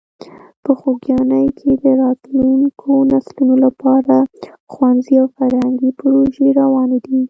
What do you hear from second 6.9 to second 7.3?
دي.